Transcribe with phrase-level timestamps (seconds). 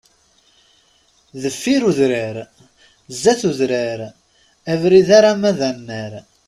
[1.41, 2.37] Deffir udrar,
[3.15, 3.99] zdat udrar,
[4.73, 6.13] abrid arama d anar.